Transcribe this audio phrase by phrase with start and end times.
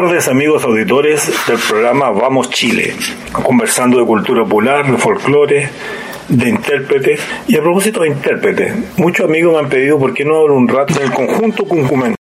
[0.00, 2.94] Tardes amigos auditores del programa Vamos Chile,
[3.44, 5.68] conversando de cultura popular, de folclore,
[6.28, 7.20] de intérpretes.
[7.46, 10.66] Y a propósito de intérpretes, muchos amigos me han pedido por qué no hablo un
[10.66, 12.16] rato del conjunto Cuncumen.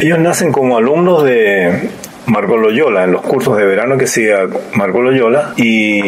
[0.00, 1.90] Ellos nacen como alumnos de
[2.26, 6.02] Margot Loyola en los cursos de verano que hacía Margot Loyola y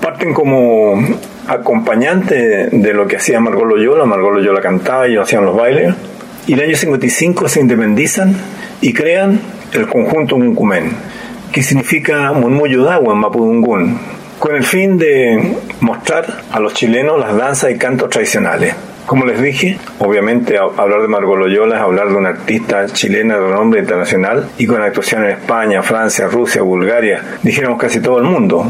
[0.00, 0.94] parten como
[1.48, 4.04] acompañantes de lo que hacía Margot Loyola.
[4.04, 5.92] Margot Loyola cantaba ellos hacían los bailes.
[6.46, 8.36] Y en el año 55 se independizan
[8.80, 9.40] y crean
[9.72, 10.90] el conjunto Cuncumen,
[11.52, 13.98] que significa murmullo de agua en Mapudungún,
[14.38, 18.74] con el fin de mostrar a los chilenos las danzas y cantos tradicionales.
[19.06, 23.48] Como les dije, obviamente hablar de Margot Loyola es hablar de una artista chilena de
[23.48, 28.64] renombre internacional y con actuación en España, Francia, Rusia, Bulgaria, dijéramos casi todo el mundo,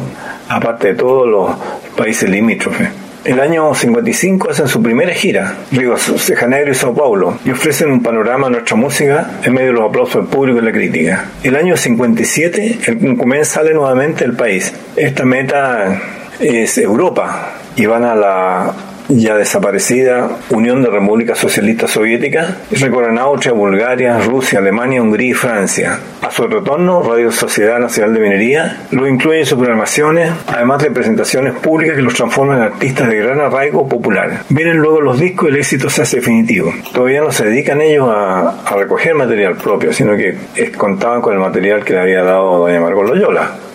[0.48, 1.56] aparte de todos los
[1.94, 2.99] países limítrofes.
[3.24, 7.90] El año 55 hacen su primera gira, Río de Janeiro y Sao Paulo, y ofrecen
[7.90, 11.26] un panorama a nuestra música en medio de los aplausos del público y la crítica.
[11.42, 14.72] El año 57, el Cuncumen sale nuevamente del país.
[14.96, 16.00] Esta meta
[16.38, 18.74] es Europa, y van a la
[19.10, 25.98] ya desaparecida Unión de Repúblicas Socialistas Soviéticas recorren Austria, Bulgaria, Rusia, Alemania, Hungría y Francia.
[26.22, 30.90] A su retorno, Radio Sociedad Nacional de Minería lo incluye en sus programaciones, además de
[30.90, 34.44] presentaciones públicas que los transforman en artistas de gran arraigo popular.
[34.48, 36.72] Vienen luego los discos y el éxito se hace definitivo.
[36.92, 40.36] Todavía no se dedican ellos a, a recoger material propio, sino que
[40.76, 43.69] contaban con el material que le había dado doña Margot Loyola.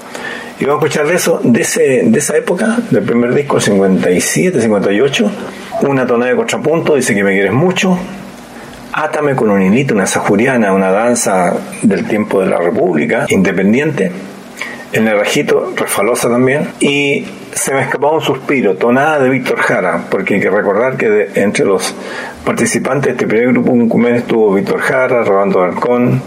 [0.59, 4.61] Y vamos a escuchar de eso, de, ese, de esa época, del primer disco, 57,
[4.61, 5.31] 58,
[5.81, 7.99] una tonada de contrapunto, dice que me quieres mucho,
[8.97, 14.09] Átame con un hilito, una sajuriana, una danza del tiempo de la República, independiente,
[14.93, 20.05] en el rajito, refalosa también, y se me escapaba un suspiro, tonada de Víctor Jara,
[20.09, 21.93] porque hay que recordar que de, entre los
[22.45, 26.21] participantes de este primer grupo Cuncumen estuvo Víctor Jara, Rolando Arcón,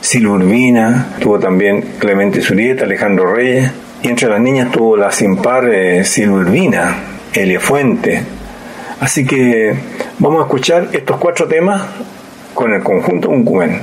[0.00, 3.70] Silvia Urbina, tuvo también Clemente Zurieta, Alejandro Reyes,
[4.04, 6.96] y entre las niñas tuvo la sin par eh, Silvia Urbina,
[7.32, 8.22] Elia Fuente.
[9.00, 9.74] Así que
[10.18, 11.82] vamos a escuchar estos cuatro temas
[12.52, 13.80] con el conjunto Cuncumen.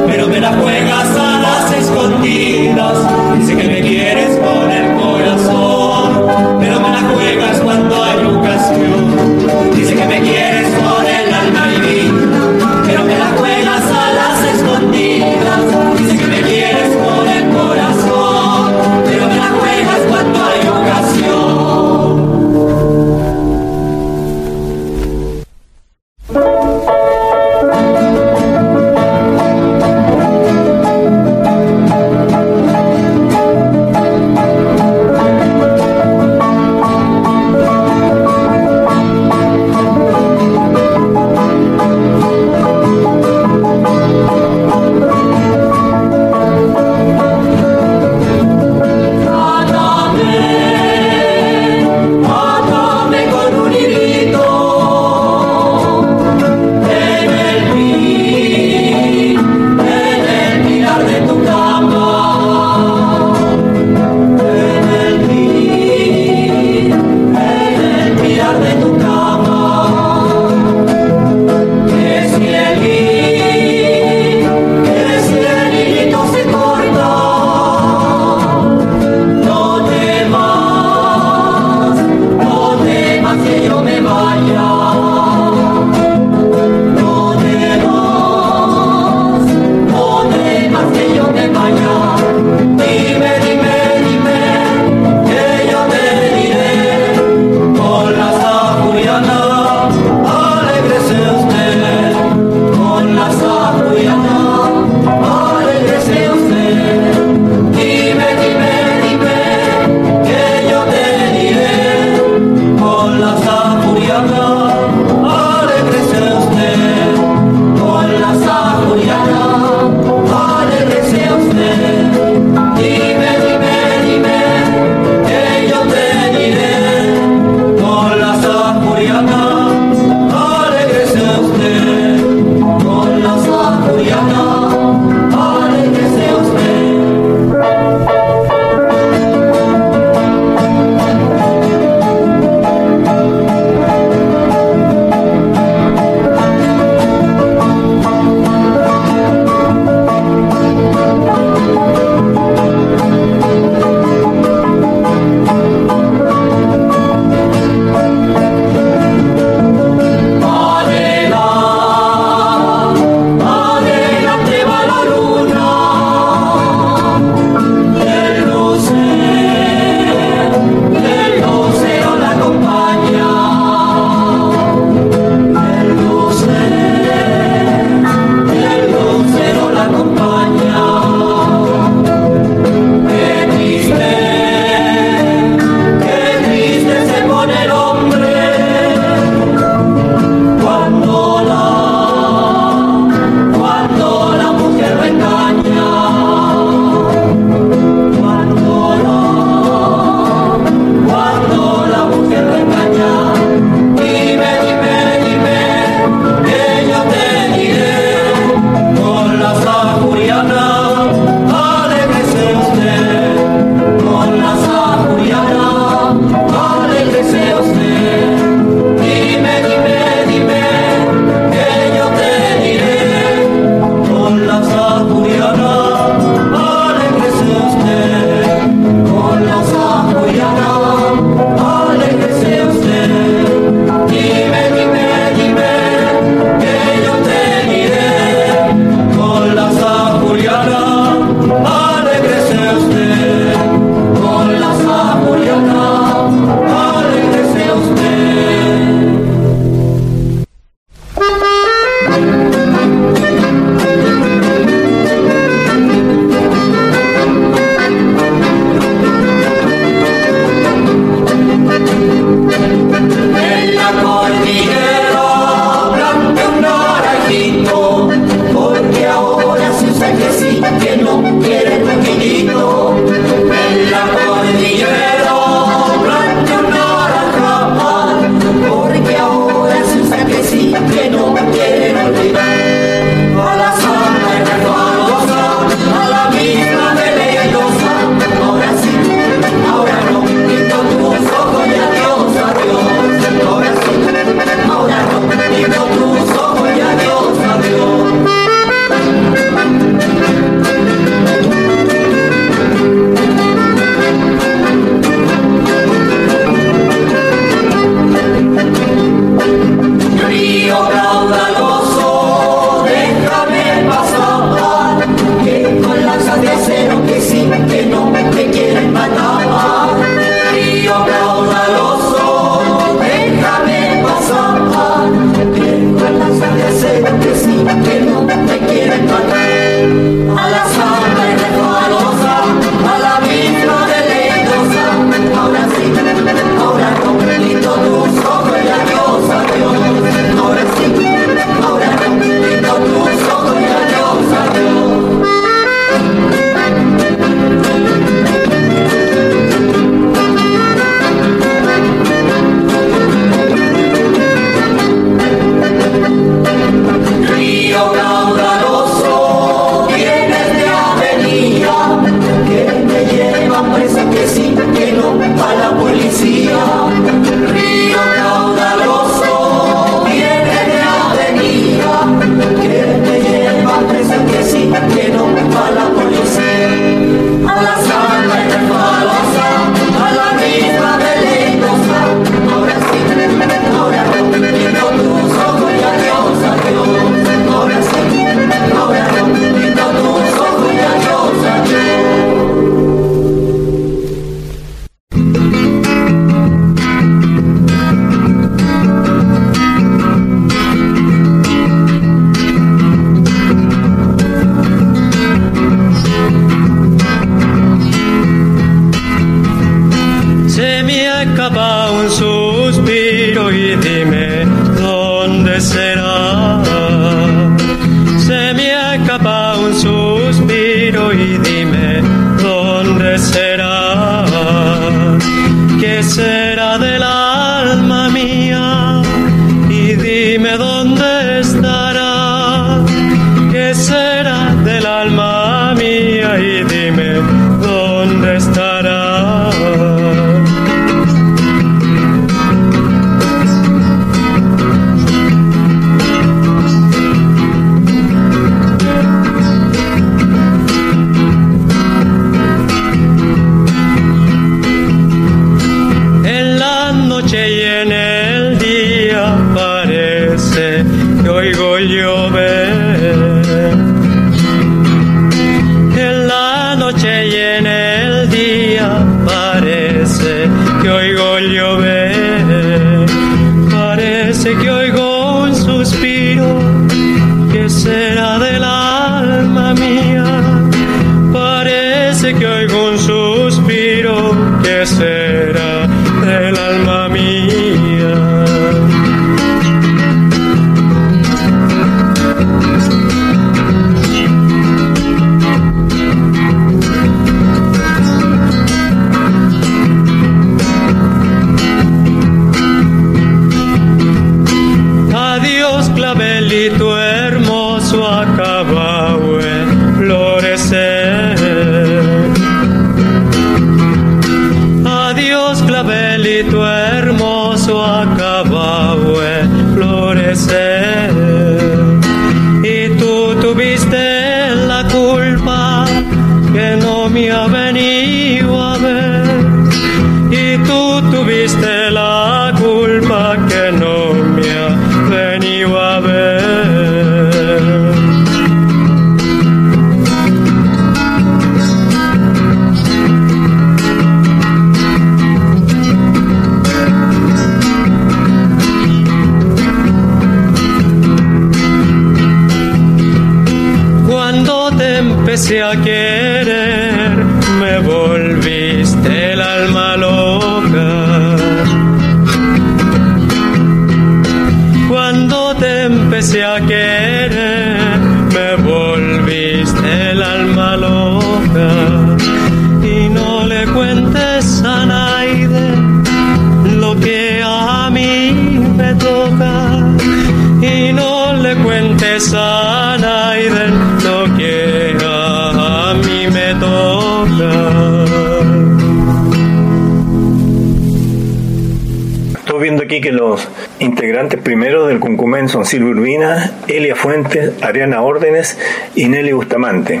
[595.70, 598.58] Silvia Urbina, Elia Fuentes, Ariana Órdenes
[598.96, 600.00] y Nelly Bustamante.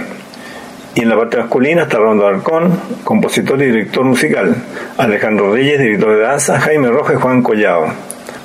[0.96, 2.72] Y en la parte masculina está Rondo Arcón,
[3.04, 4.56] compositor y director musical,
[4.98, 7.86] Alejandro Reyes, director de danza, Jaime Rojas y Juan Collado.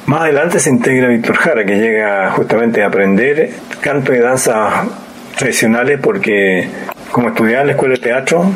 [0.06, 3.50] Más adelante se integra Víctor Jara, que llega justamente a aprender
[3.82, 4.86] canto y danza
[5.36, 6.70] tradicionales porque
[7.12, 8.52] como estudiaba en la escuela de teatro,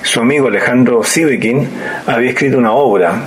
[0.00, 1.68] su amigo Alejandro Sivekin
[2.06, 3.20] había escrito una obra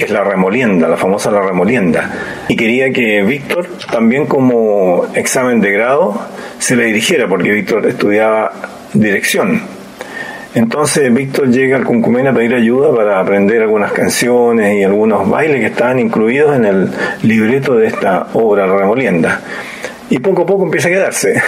[0.00, 2.10] que es La Remolienda, la famosa La Remolienda,
[2.48, 6.18] y quería que Víctor, también como examen de grado,
[6.58, 8.50] se le dirigiera, porque Víctor estudiaba
[8.94, 9.60] dirección.
[10.54, 15.60] Entonces Víctor llega al Cuncumén a pedir ayuda para aprender algunas canciones y algunos bailes
[15.60, 16.90] que estaban incluidos en el
[17.22, 19.42] libreto de esta obra La Remolienda.
[20.08, 21.42] Y poco a poco empieza a quedarse.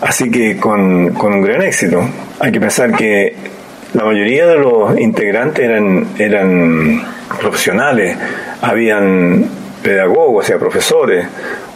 [0.00, 2.04] Así que con, con un gran éxito.
[2.40, 3.53] Hay que pensar que
[3.94, 7.02] la mayoría de los integrantes eran, eran
[7.40, 8.16] profesionales,
[8.60, 9.46] habían
[9.82, 11.26] pedagogos, o sea, profesores,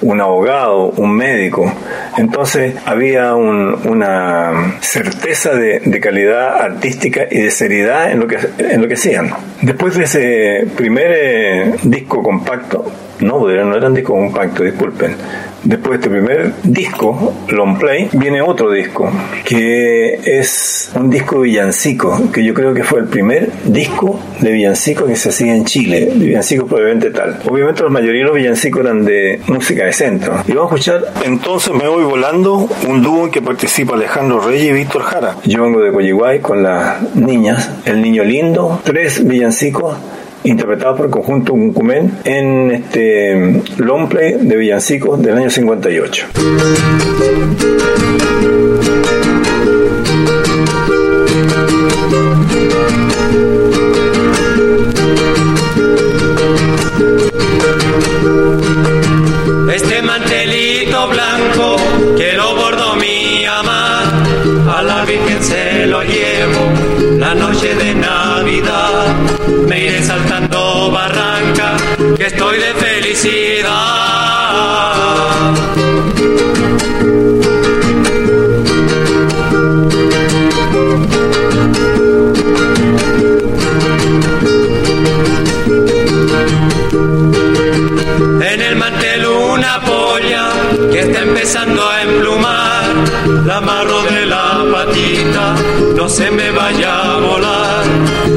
[0.00, 1.70] un abogado, un médico.
[2.16, 8.80] Entonces había un- una certeza de, calidad artística y de seriedad en lo que, en
[8.80, 9.30] lo que hacían.
[9.60, 12.84] Después de ese primer eh, disco compacto,
[13.20, 15.14] no, no eran disco compacto, disculpen.
[15.68, 19.12] Después de este primer disco, long play, viene otro disco,
[19.44, 25.04] que es un disco villancico, que yo creo que fue el primer disco de villancico
[25.04, 27.40] que se hacía en Chile, de villancico probablemente tal.
[27.46, 30.42] Obviamente la mayoría de los villancicos eran de música de centro.
[30.46, 34.70] Y vamos a escuchar Entonces me voy volando, un dúo en que participa Alejandro Reyes
[34.70, 35.36] y Víctor Jara.
[35.44, 39.98] Yo vengo de Coyihuay con las niñas, El Niño Lindo, tres villancicos
[40.44, 46.26] interpretado por el conjunto Cuncumen en este long de villancicos del año 58.
[59.74, 61.76] Este mantelito blanco
[69.68, 71.76] me iré saltando barranca,
[72.16, 73.68] que estoy de felicidad.
[88.40, 90.48] En el mantel una polla
[90.90, 92.84] que está empezando a emplumar,
[93.44, 95.54] la amarro de la patita,
[95.94, 97.84] no se me vaya a volar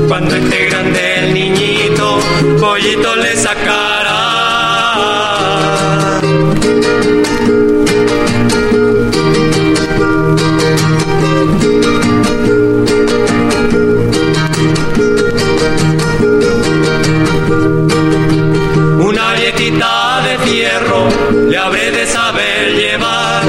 [0.10, 0.71] cuando esté
[2.82, 4.22] pollito le sacará.
[19.00, 21.08] Una arietita de fierro
[21.50, 23.44] le habré de saber llevar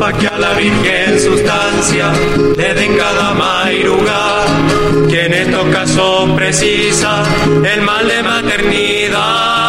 [0.00, 2.12] pa' que Virgen sustancia,
[2.56, 4.46] le den cada mayor lugar
[5.08, 7.24] que en estos casos precisa
[7.72, 9.64] el mal de maternidad.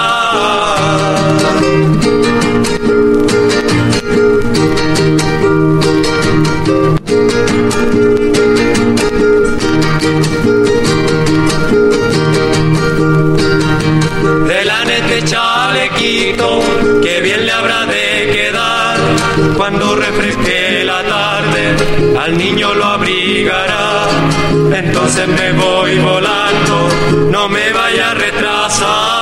[14.47, 16.59] Del aneste chalequito,
[17.01, 18.97] que bien le habrá de quedar
[19.57, 21.75] cuando refresquemos la tarde
[22.19, 24.07] al niño lo abrigará.
[24.73, 26.89] Entonces me voy volando,
[27.31, 29.15] no me vaya a retrasar.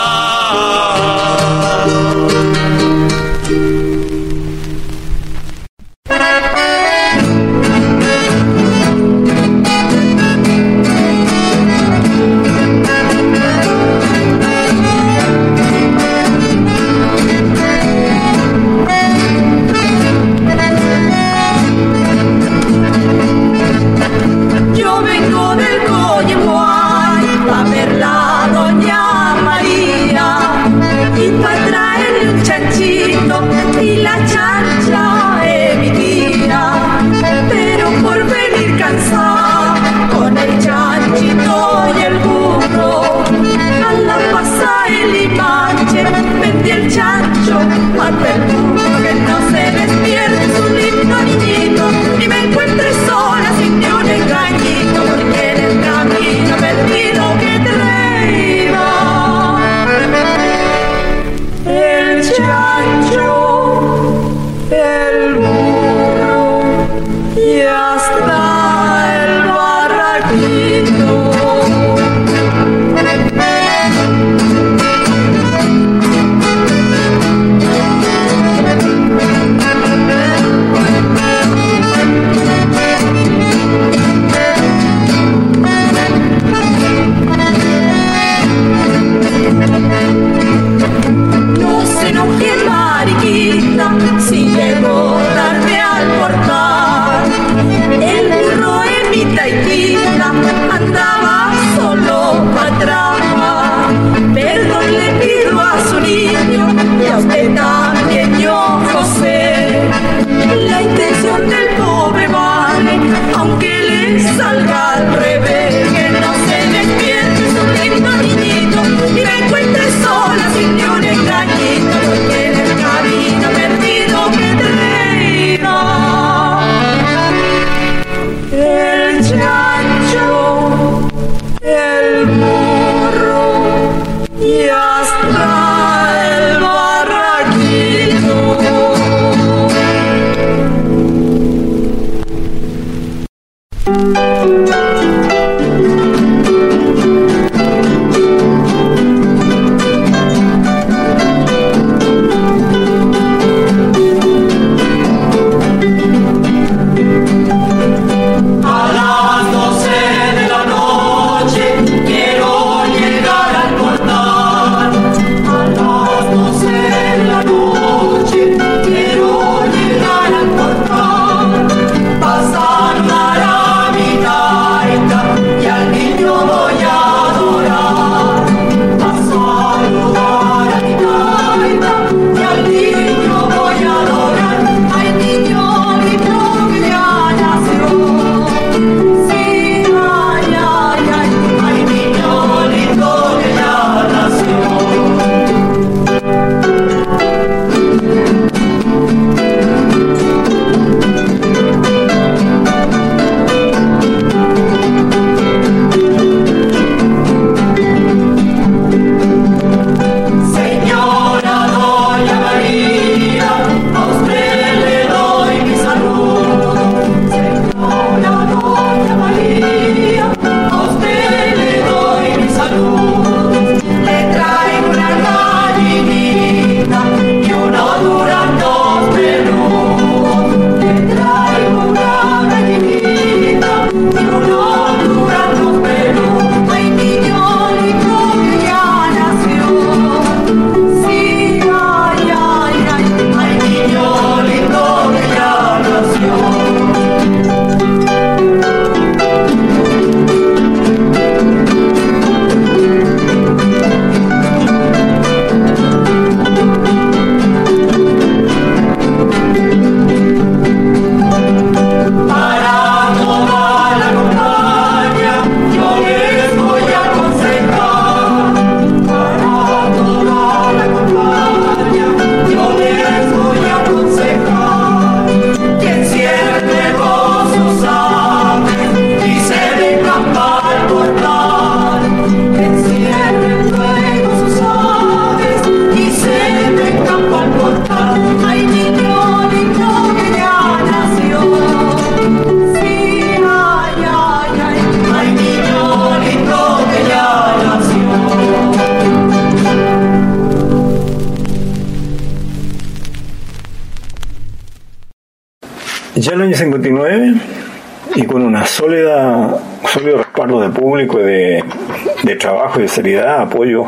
[313.22, 313.86] Apoyo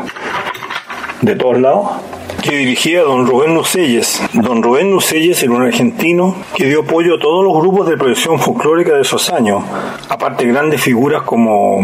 [1.22, 1.88] de todos lados,
[2.42, 4.22] que dirigía don Rubén Nucelles.
[4.34, 8.38] Don Rubén Nucelles era un argentino que dio apoyo a todos los grupos de producción
[8.38, 9.64] folclórica de esos años,
[10.08, 11.80] aparte grandes figuras como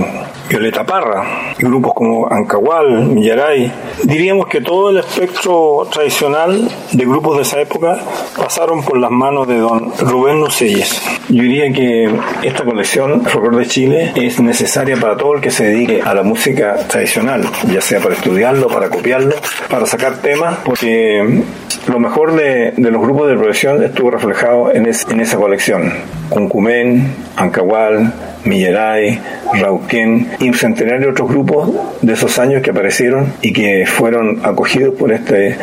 [0.48, 3.72] Violeta Parra, grupos como Ancahual, Millaray.
[4.04, 7.98] Diríamos que todo el espectro tradicional de grupos de esa época
[8.36, 11.02] pasaron por las manos de don Rubén Nucelles.
[11.34, 12.10] Yo diría que
[12.42, 16.22] esta colección Folclor de Chile es necesaria para todo el que se dedique a la
[16.22, 17.42] música tradicional,
[17.72, 19.34] ya sea para estudiarlo, para copiarlo,
[19.70, 21.42] para sacar temas, porque
[21.88, 25.90] lo mejor de, los grupos de profesión estuvo reflejado en, es- en esa colección.
[26.28, 28.12] Cuncumén, Ancahual,
[28.44, 29.18] Milleray,
[29.54, 34.40] Rauquén y un centenario de otros grupos de esos años que aparecieron y que fueron
[34.42, 35.56] acogidos por este,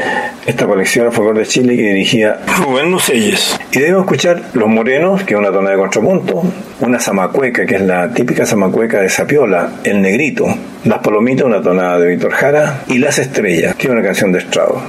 [0.46, 3.60] esta colección a favor de Chile que dirigía Rubén Nucelles.
[3.72, 6.44] Y debemos escuchar Los Morenos, que es una tonada de contrapunto,
[6.80, 10.46] una zamacueca, que es la típica zamacueca de Sapiola, El Negrito,
[10.86, 14.40] Las Palomitas, una tonada de Víctor Jara, y Las Estrellas, que es una canción de
[14.40, 14.82] Estrado.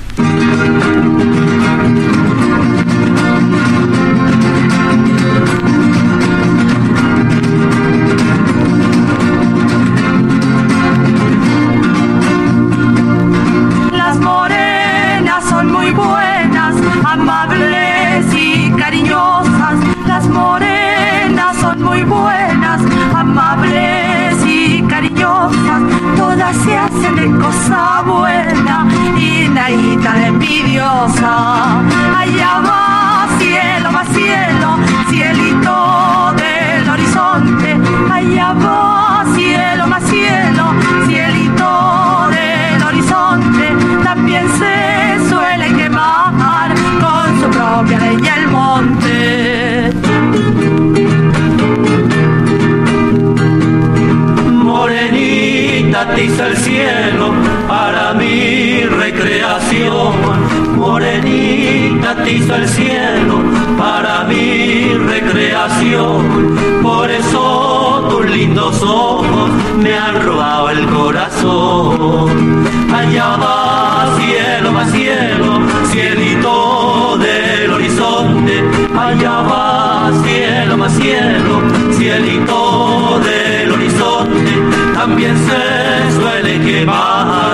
[28.03, 28.87] Buena
[29.17, 31.81] y de envidiosa.
[32.19, 34.79] Allá va cielo, va cielo,
[35.11, 37.79] cielito del horizonte.
[38.13, 40.65] Allá va cielo, va cielo,
[41.07, 43.77] cielito del horizonte.
[44.05, 49.93] También se suele quemar con su propia leña el monte.
[54.65, 60.13] Morenita tiza el cielo para mi recreación.
[60.77, 63.37] Morenita tiza el cielo
[63.79, 66.21] para mi recreación.
[66.83, 69.51] Por eso tus lindos ojos
[69.83, 72.29] me han robado el corazón.
[73.01, 75.49] Allá va cielo, va cielo,
[75.91, 78.55] cielito del horizonte.
[79.07, 81.55] Allá va cielo, va cielo,
[81.97, 84.53] cielito del horizonte.
[84.95, 87.50] También se suele quemar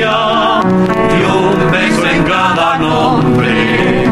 [0.00, 4.04] y un beso en cada nombre.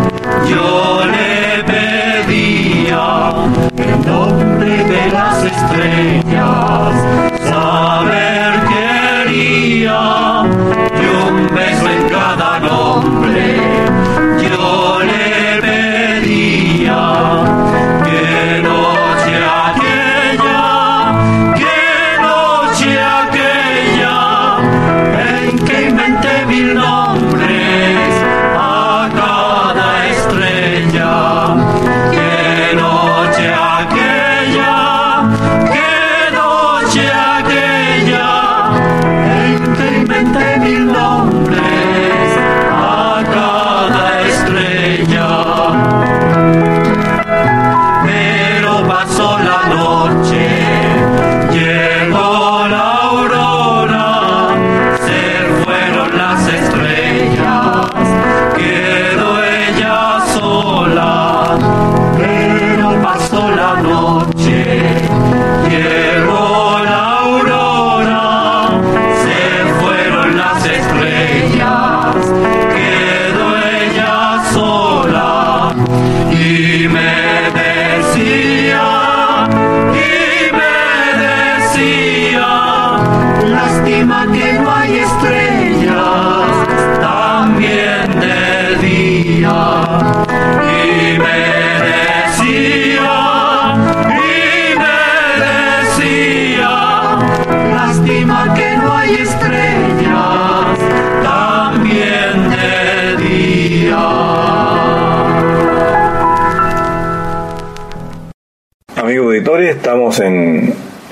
[0.47, 3.32] Yo le pedía
[3.76, 7.27] el nombre de las estrellas.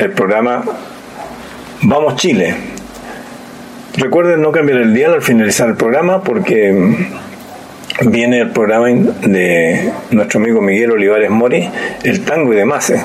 [0.06, 0.62] El programa
[1.82, 2.54] Vamos Chile.
[3.96, 6.94] Recuerden no cambiar el dial al finalizar el programa porque
[8.02, 11.68] viene el programa de nuestro amigo Miguel Olivares Mori,
[12.04, 13.02] El Tango y demás, eh,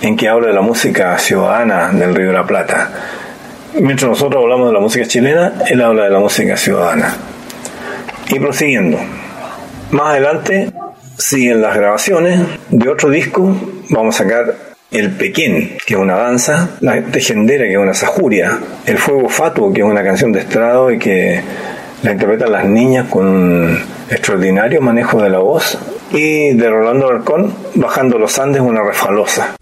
[0.00, 2.90] en que habla de la música ciudadana del Río de la Plata.
[3.74, 7.14] Mientras nosotros hablamos de la música chilena, él habla de la música ciudadana.
[8.28, 8.98] Y prosiguiendo,
[9.92, 10.72] más adelante
[11.18, 12.40] siguen las grabaciones
[12.70, 13.56] de otro disco,
[13.90, 14.51] vamos a sacar
[14.92, 19.72] el Pequén, que es una danza, la Tegendera, que es una sajuria, el Fuego Fatuo,
[19.72, 21.40] que es una canción de estrado y que
[22.02, 23.78] la interpretan las niñas con un
[24.10, 25.78] extraordinario manejo de la voz,
[26.12, 29.56] y de Rolando Alarcón, Bajando los Andes, una refalosa.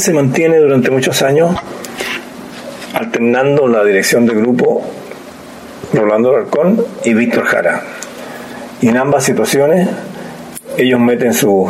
[0.00, 1.54] Se mantiene durante muchos años
[2.94, 4.82] alternando la dirección del grupo
[5.92, 7.82] Rolando Alarcón y Víctor Jara.
[8.80, 9.90] Y en ambas situaciones
[10.78, 11.68] ellos meten sus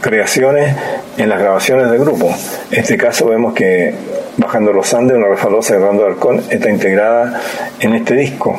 [0.00, 0.74] creaciones
[1.16, 2.34] en las grabaciones del grupo.
[2.72, 3.94] En este caso vemos que
[4.36, 7.40] Bajando los Andes, una refalosa de Rolando Alarcón, está integrada
[7.78, 8.56] en este disco.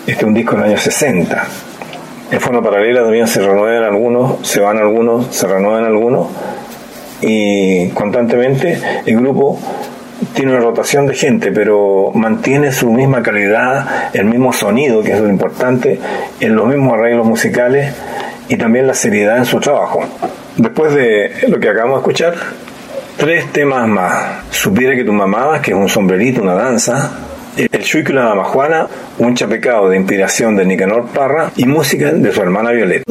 [0.00, 1.42] Este es un disco del año 60.
[2.32, 6.28] En forma paralela también se renuevan algunos, se van algunos, se renuevan algunos
[7.22, 9.58] y constantemente el grupo
[10.34, 15.20] tiene una rotación de gente, pero mantiene su misma calidad, el mismo sonido, que es
[15.20, 15.98] lo importante,
[16.40, 17.94] en los mismos arreglos musicales
[18.48, 20.02] y también la seriedad en su trabajo.
[20.56, 22.34] Después de lo que acabamos de escuchar,
[23.16, 24.44] tres temas más.
[24.50, 27.10] Supiera que tu mamá, que es un sombrerito, una danza.
[27.56, 28.86] El Chuico y la Dama Juana,
[29.18, 33.04] un chapecado de inspiración de Nicanor Parra y música de su hermana Violeta.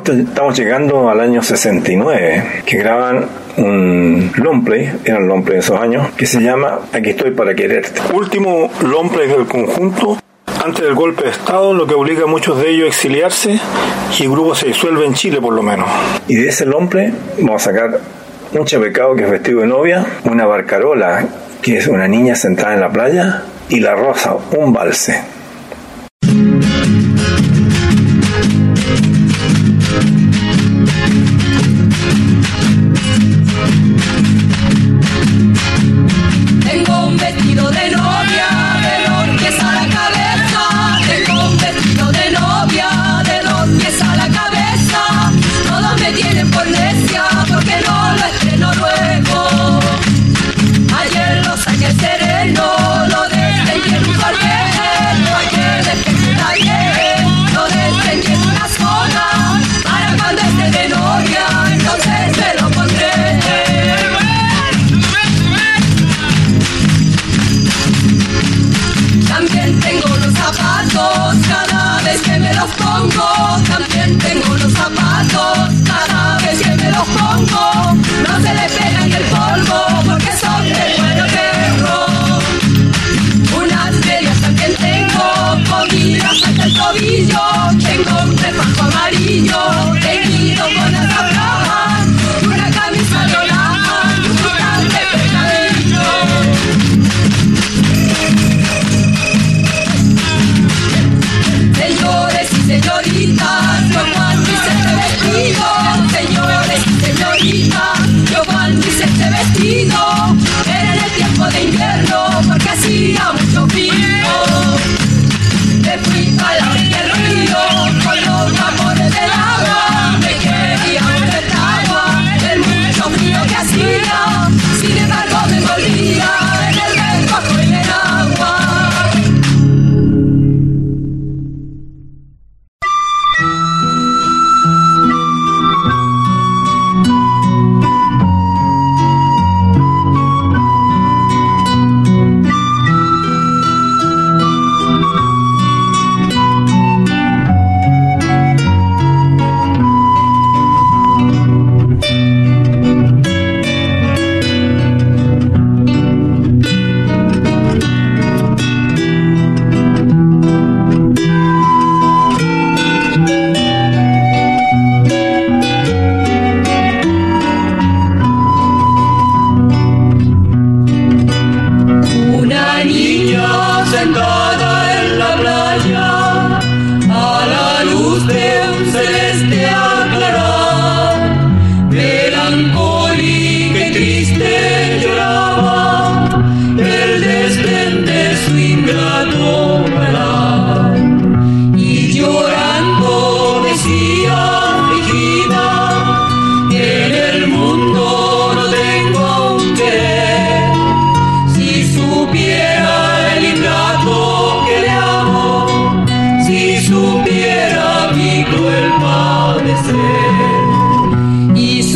[0.00, 3.26] estamos, estamos llegando al año 69, que graban
[3.56, 7.32] un long play, era un long play de esos años, que se llama Aquí estoy
[7.32, 8.00] para quererte.
[8.12, 10.18] Último long play del conjunto,
[10.64, 13.58] antes del golpe de Estado, lo que obliga a muchos de ellos a exiliarse
[14.18, 15.88] y el grupo se disuelve en Chile por lo menos.
[16.28, 18.00] Y de ese lomple vamos a sacar
[18.52, 21.26] un chapecado que es vestido de novia, una barcarola
[21.62, 25.39] que es una niña sentada en la playa y la rosa, un balse.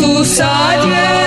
[0.04, 1.23] tout ça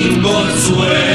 [0.00, 1.09] llorar sin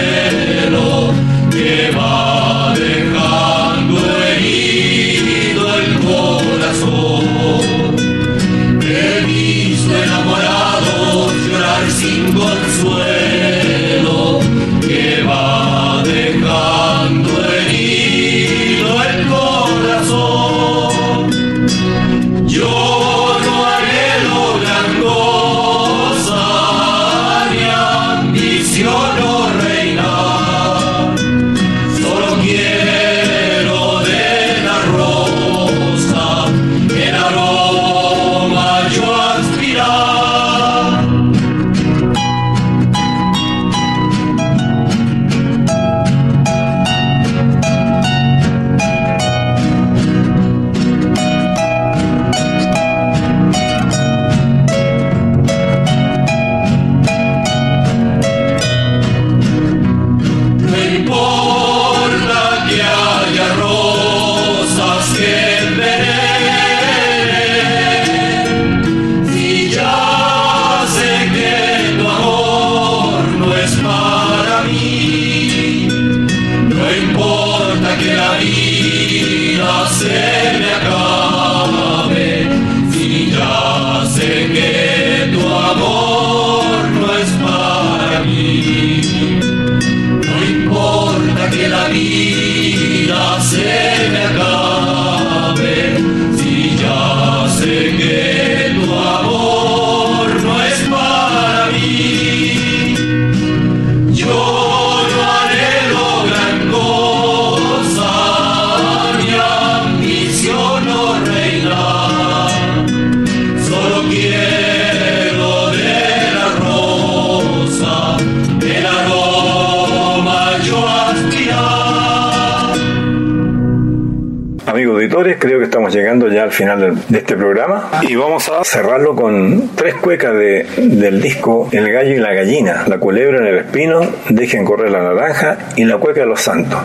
[127.09, 132.15] de este programa y vamos a cerrarlo con tres cuecas de, del disco El gallo
[132.15, 136.21] y la gallina, La culebra en el espino, Dejen correr la naranja y La cueca
[136.21, 136.79] de los santos.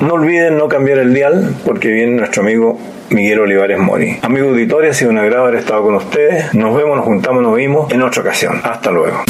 [0.00, 2.78] No olviden no cambiar el dial porque viene nuestro amigo
[3.10, 4.18] Miguel Olivares Mori.
[4.22, 6.52] Amigos auditores, ha sido un agrado haber estado con ustedes.
[6.54, 8.60] Nos vemos, nos juntamos, nos vimos en otra ocasión.
[8.62, 9.24] Hasta luego.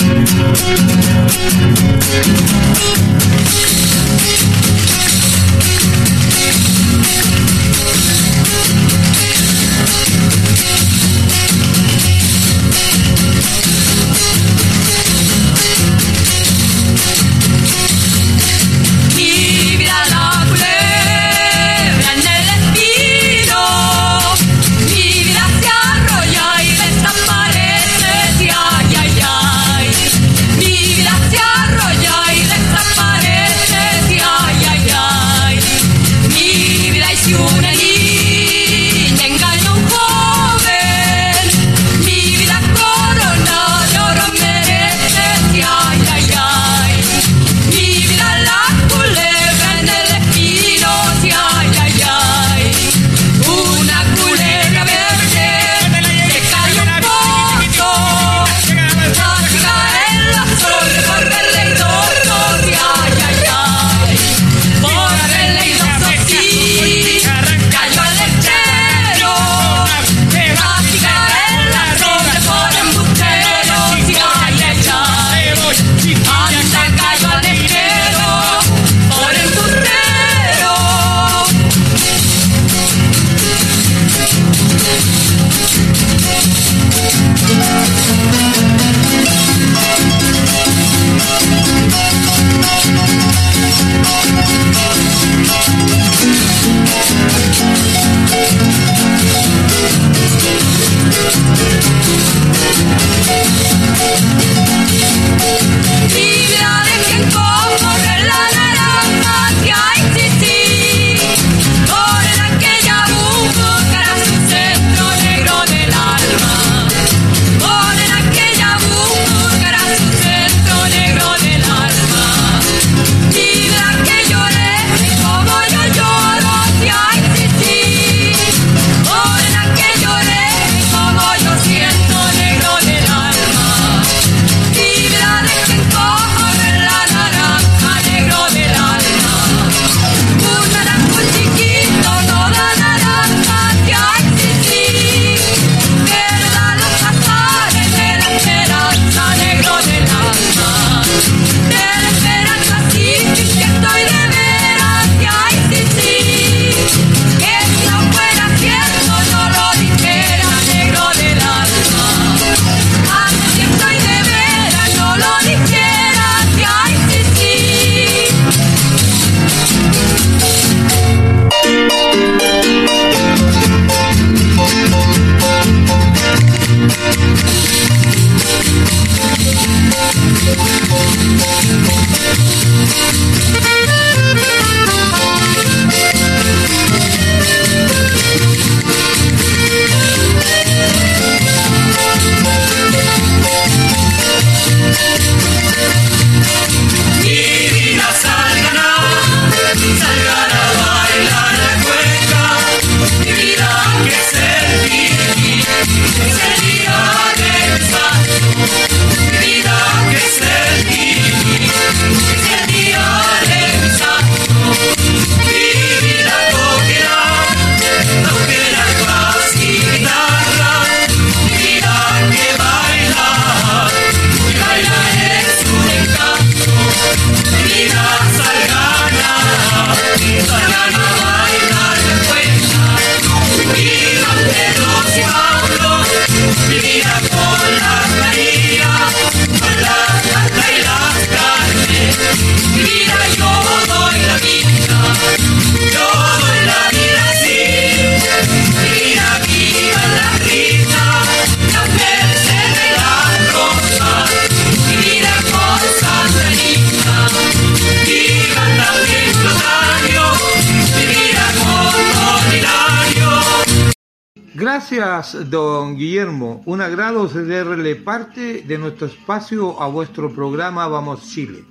[266.76, 271.64] un agrado cederle parte de nuestro espacio a vuestro programa Vamos Chile.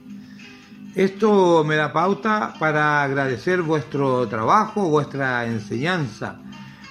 [0.95, 6.39] Esto me da pauta para agradecer vuestro trabajo, vuestra enseñanza,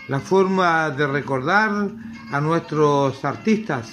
[0.07, 1.91] la forma de recordar
[2.31, 3.91] a nuestros artistas.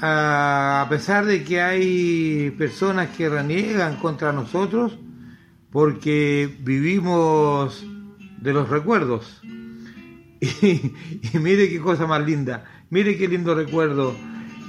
[0.00, 4.98] Ah, a pesar de que hay personas que reniegan contra nosotros
[5.70, 7.86] porque vivimos
[8.40, 9.40] de los recuerdos.
[10.62, 14.14] Y, mire qué cosa más linda, mire qué lindo recuerdo.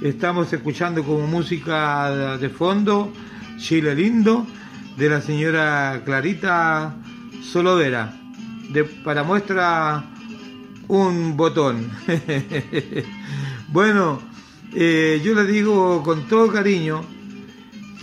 [0.02, 3.12] Estamos escuchando como música de fondo
[3.58, 4.46] Chile Lindo
[4.96, 6.96] de la señora Clarita
[7.42, 8.14] Solovera.
[8.70, 10.04] De, para muestra
[10.88, 11.90] un botón.
[13.68, 14.20] bueno,
[14.74, 17.02] eh, yo les digo con todo cariño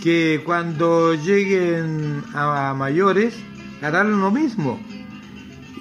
[0.02, 3.36] que cuando lleguen a mayores
[3.82, 4.80] harán lo mismo.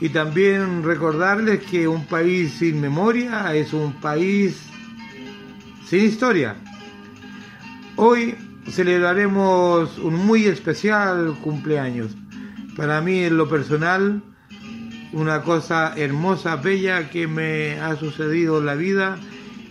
[0.04, 4.62] Y también recordarles que un país sin memoria es un país
[5.86, 6.58] sin historia.
[7.96, 8.36] Hoy
[8.70, 12.18] celebraremos un muy especial cumpleaños.
[12.76, 14.22] Para mí en lo personal,
[15.14, 19.18] una cosa hermosa, bella que me ha sucedido en la vida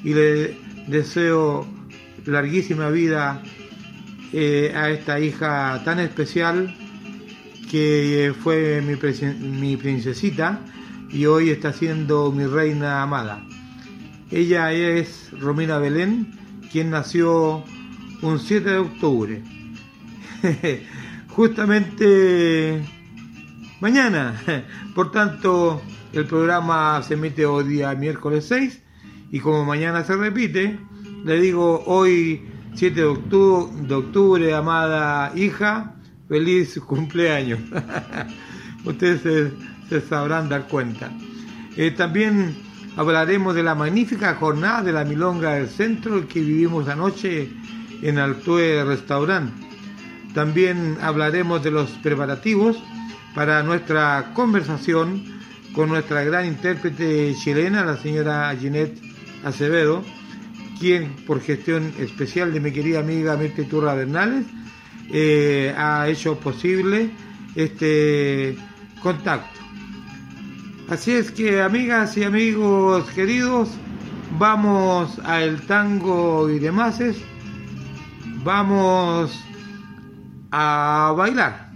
[0.03, 0.57] y le
[0.87, 1.67] deseo
[2.25, 3.43] larguísima vida
[4.33, 6.75] eh, a esta hija tan especial
[7.71, 8.95] que fue mi,
[9.39, 10.61] mi princesita
[11.11, 13.45] y hoy está siendo mi reina amada.
[14.31, 16.39] Ella es Romina Belén,
[16.71, 17.65] quien nació
[18.23, 19.43] un 7 de octubre.
[21.29, 22.83] Justamente
[23.83, 24.41] mañana.
[24.95, 25.83] Por tanto,
[26.13, 28.81] el programa se emite hoy día miércoles 6
[29.33, 30.79] y como mañana se repite,
[31.25, 35.97] le digo hoy 7 de octubre, de octubre amada hija,
[36.33, 37.61] feliz cumpleaños.
[38.87, 39.53] Ustedes
[39.91, 41.11] se, sabrán dar cuenta.
[41.77, 42.57] Eh, también
[42.97, 47.51] hablaremos de la magnífica jornada de la Milonga del Centro que vivimos anoche
[48.01, 49.53] en Altue Restaurant.
[50.33, 52.83] También hablaremos de los preparativos
[53.35, 55.23] para nuestra conversación
[55.75, 59.03] con nuestra gran intérprete chilena, la señora Ginette
[59.45, 60.03] Acevedo,
[60.81, 64.47] quien por gestión especial de mi querida amiga Mirta Turra Bernales
[65.13, 67.11] eh, ha hecho posible
[67.55, 68.57] este
[69.03, 69.61] contacto.
[70.89, 73.69] Así es que amigas y amigos queridos,
[74.39, 77.01] vamos al tango y demás.
[78.45, 79.39] Vamos
[80.51, 81.71] a bailar.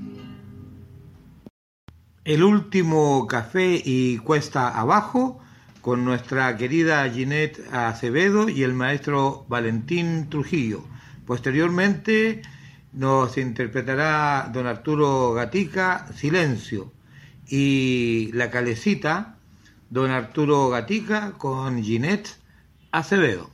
[2.24, 5.40] El último café y cuesta abajo
[5.80, 10.82] con nuestra querida Ginette Acevedo y el maestro Valentín Trujillo.
[11.24, 12.42] Posteriormente
[12.96, 16.92] nos interpretará don Arturo Gatica Silencio
[17.46, 19.36] y la calecita
[19.90, 22.30] don Arturo Gatica con Ginette
[22.90, 23.50] Acevedo.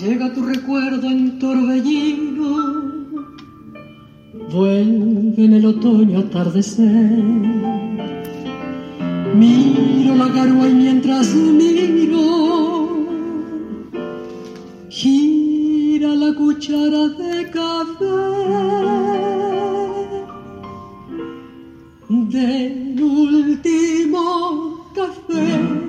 [0.00, 2.97] Llega tu recuerdo en torbellino,
[4.50, 7.22] vuelve en el otoño atardecer.
[9.34, 12.88] Miro la garua y mientras miro,
[14.88, 18.38] gira la cuchara de café
[22.08, 25.88] del último café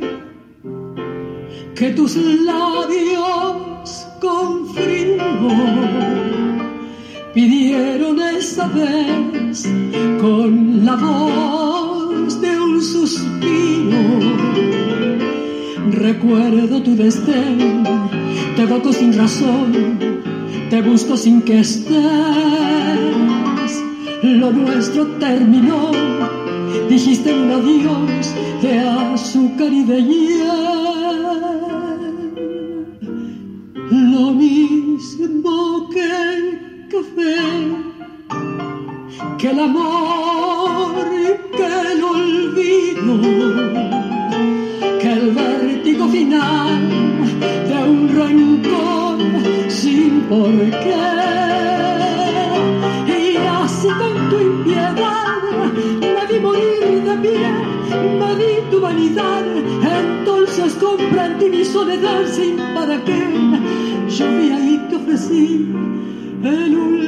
[1.76, 4.68] que tus labios con
[7.34, 9.68] pidieron esa vez
[10.20, 14.00] con la voz de un suspiro.
[15.92, 17.84] Recuerdo tu destén,
[18.56, 20.00] te evoco sin razón,
[20.70, 22.00] te busco sin que estés.
[24.24, 25.92] Lo nuestro terminó,
[26.90, 30.50] dijiste un adiós de azúcar y de hiel
[33.90, 37.36] lo mismo que café,
[39.38, 40.95] que el amor
[41.57, 43.16] que el olvido,
[44.99, 46.82] que el vértigo final
[47.70, 49.18] de un rencor
[49.70, 50.52] sin por
[50.84, 51.06] qué.
[53.07, 55.41] Y así con tu impiedad
[56.16, 57.52] me vi morir de pie,
[58.20, 59.45] me di tu vanidad,
[60.02, 63.22] entonces comprendí mi soledad sin para qué.
[64.10, 65.89] Yo vi ahí que ofrecí
[66.41, 66.99] el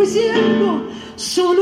[0.00, 0.80] Pues fue siervo,
[1.14, 1.59] solo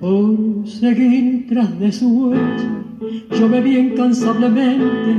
[0.00, 2.84] Por seguir tras de su huella,
[3.38, 5.10] yo bebí incansablemente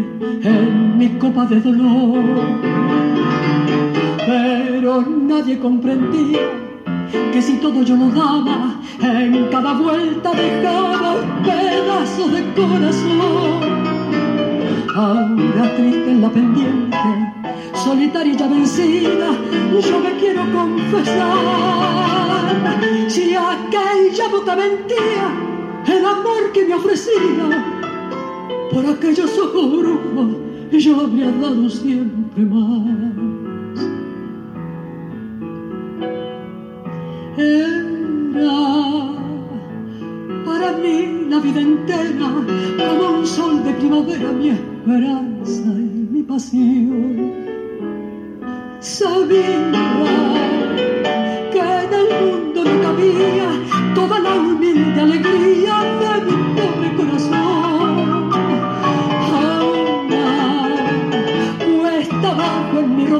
[0.41, 2.24] en mi copa de dolor.
[4.26, 6.40] Pero nadie comprendía
[7.32, 13.82] que si todo yo lo daba, en cada vuelta dejaba pedazos de corazón.
[14.95, 16.98] Ahora triste en la pendiente,
[17.76, 19.30] solitaria y vencida,
[19.72, 21.72] yo me quiero confesar.
[23.08, 23.36] Si
[23.72, 25.27] aquella boca mentía
[25.88, 27.65] el amor que me ofrecía.
[28.72, 30.38] Por aquellos ojos brujos
[30.72, 32.88] yo habría dado siempre más.
[37.38, 38.61] Era
[40.45, 42.30] para mí la vida entera
[42.77, 47.31] como un sol de primavera mi esperanza y mi pasión.
[48.80, 50.51] Sabía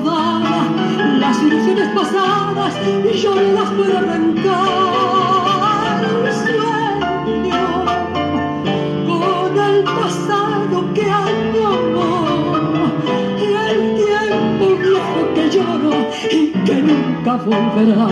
[0.04, 5.02] las ilusiones pasadas, y yo no las puedo arrancar.
[6.44, 7.64] Sueño
[9.08, 12.08] con el pasado que adoro,
[13.70, 15.94] el tiempo viejo que lloro
[16.32, 18.08] y que nunca volverá.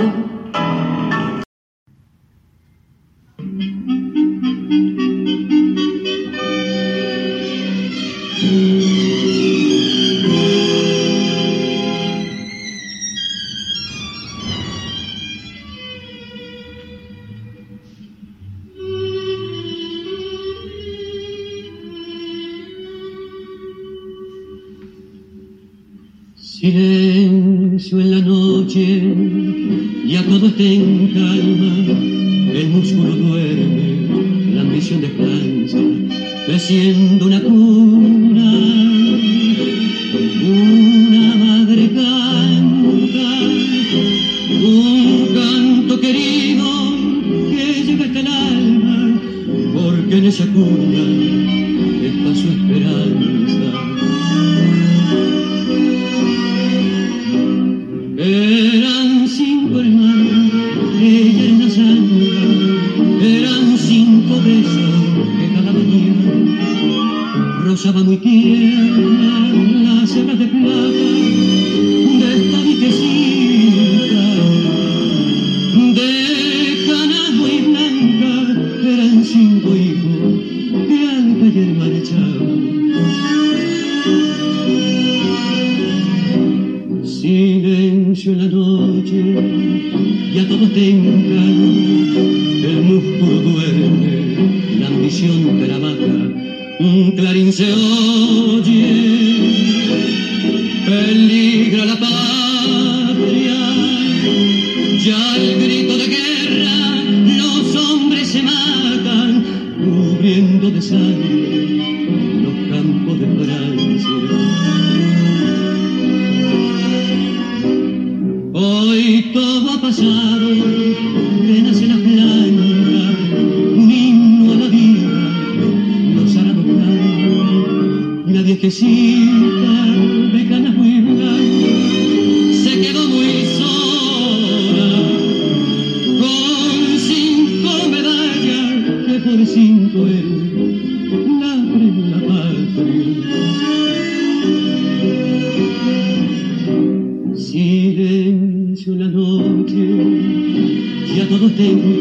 [151.69, 151.98] Ya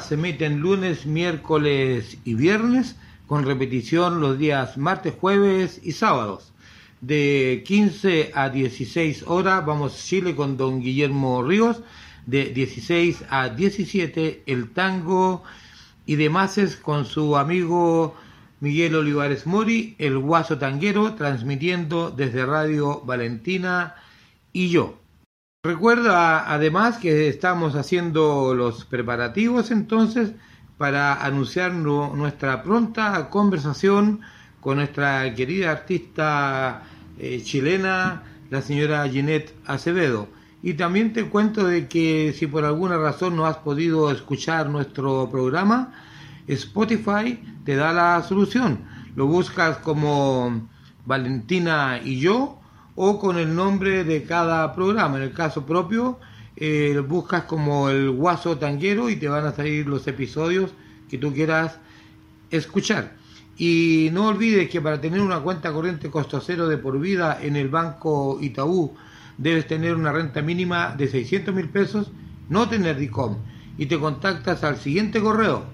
[0.00, 2.96] se emiten lunes, miércoles y viernes
[3.26, 6.52] con repetición los días martes, jueves y sábados.
[7.00, 11.82] De 15 a 16 horas vamos Chile con don Guillermo Ríos.
[12.26, 15.42] De 16 a 17 el tango
[16.06, 18.14] y demás con su amigo
[18.60, 23.94] Miguel Olivares Mori, el guaso tanguero, transmitiendo desde Radio Valentina
[24.52, 25.03] y yo.
[25.64, 30.32] Recuerda además que estamos haciendo los preparativos entonces
[30.76, 34.20] para anunciar nuestra pronta conversación
[34.60, 36.82] con nuestra querida artista
[37.18, 40.28] eh, chilena, la señora Ginette Acevedo.
[40.62, 45.30] Y también te cuento de que si por alguna razón no has podido escuchar nuestro
[45.30, 45.94] programa,
[46.46, 48.84] Spotify te da la solución.
[49.16, 50.68] Lo buscas como
[51.06, 52.60] Valentina y yo
[52.96, 55.16] o con el nombre de cada programa.
[55.16, 56.18] En el caso propio,
[56.56, 60.72] eh, buscas como el guaso tanguero y te van a salir los episodios
[61.08, 61.78] que tú quieras
[62.50, 63.16] escuchar.
[63.56, 67.56] Y no olvides que para tener una cuenta corriente costo cero de por vida en
[67.56, 68.94] el banco Itaú
[69.38, 72.10] debes tener una renta mínima de 600 mil pesos,
[72.48, 73.36] no tener DICOM.
[73.78, 75.64] Y te contactas al siguiente correo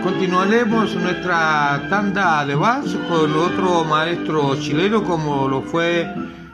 [0.02, 6.11] Continuaremos nuestra tanda de vals con otro maestro chileno como lo fue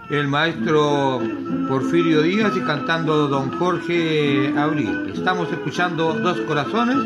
[0.09, 1.21] el maestro
[1.69, 5.09] Porfirio Díaz y cantando Don Jorge Abril.
[5.15, 6.97] Estamos escuchando Dos Corazones,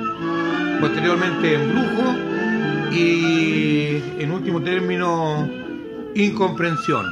[0.81, 2.34] posteriormente en Brujo
[2.95, 5.49] y en último término
[6.15, 7.05] incomprensión.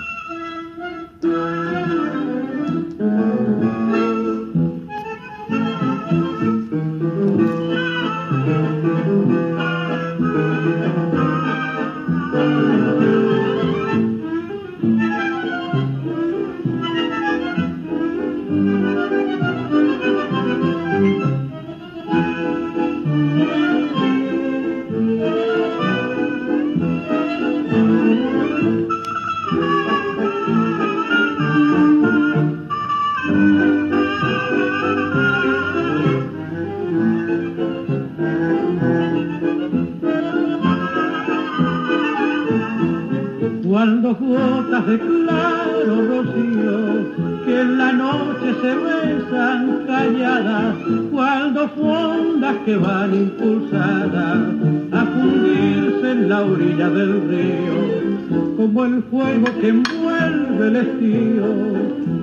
[44.04, 50.76] Cuando gotas de claro rocío que en la noche se besan calladas,
[51.10, 54.40] cuando fondas que van impulsadas
[54.92, 61.46] a fundirse en la orilla del río, como el fuego que envuelve el estío,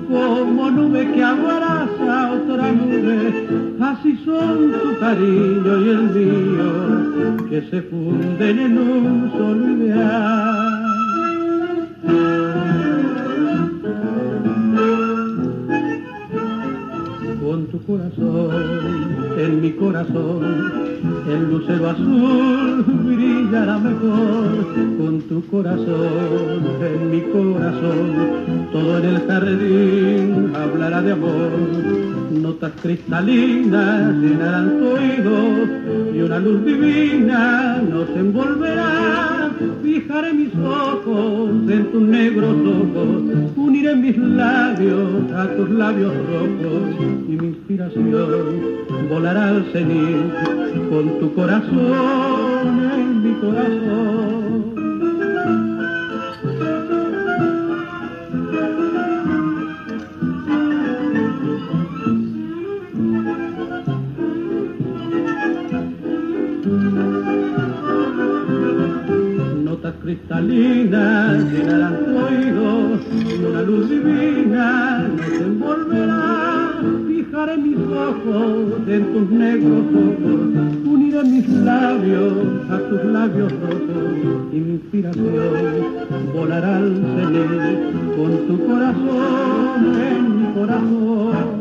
[0.07, 3.47] como nube que abraza otra nube,
[3.79, 10.80] así son tu cariño y el mío, que se funden en un solo ideal.
[17.41, 18.51] Con tu corazón,
[19.37, 20.91] en mi corazón,
[21.27, 24.67] el lucero azul brillará mejor.
[24.97, 31.51] Con tu corazón, en mi corazón, todo en el jardín hablará de amor.
[32.31, 39.40] Notas cristalinas llenarán tu oído y una luz divina nos envolverá.
[39.83, 43.07] Fijaré mis ojos en tus negros ojos,
[43.55, 46.83] uniré mis labios a tus labios rojos
[47.27, 48.11] y mi inspiración
[49.09, 50.31] volará al cenit
[50.89, 54.20] con tu corazón en mi corazón.
[70.11, 72.99] Cristalina llenarán tu oído
[73.47, 76.81] una luz divina nos envolverá.
[77.07, 80.41] Fijaré mis ojos en tus negros ojos,
[80.85, 82.33] uniré mis labios
[82.69, 85.85] a tus labios rojos inspiración
[86.33, 91.60] volará al cenit con tu corazón en mi corazón.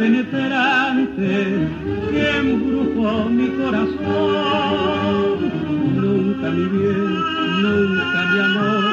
[0.00, 1.68] Penetrante
[2.10, 4.00] que embrujó mi corazón.
[5.94, 7.10] Nunca mi bien,
[7.64, 8.84] nunca mi amor,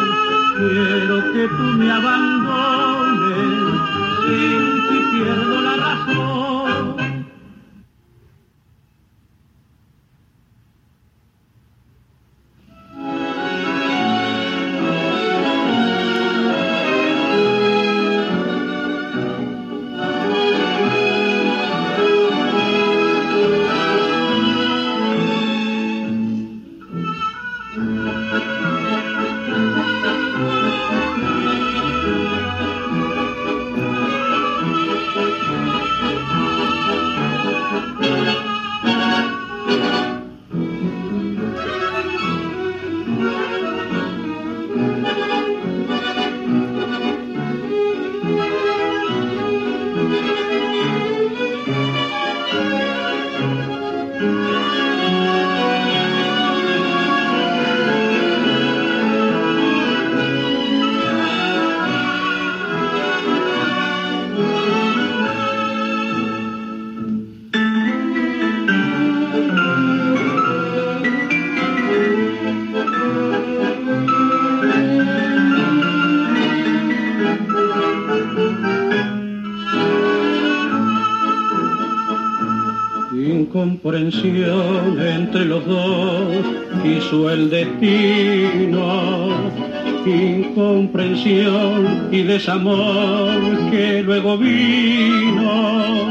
[0.58, 3.48] quiero que tú me abandones,
[4.26, 6.66] sin ti pierdo la razón.
[92.48, 96.06] Desamor que luego vino.